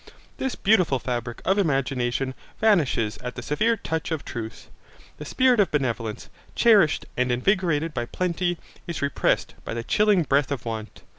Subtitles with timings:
[0.39, 4.71] This beautiful fabric of imagination vanishes at the severe touch of truth.
[5.17, 10.51] The spirit of benevolence, cherished and invigorated by plenty, is repressed by the chilling breath
[10.51, 11.03] of want.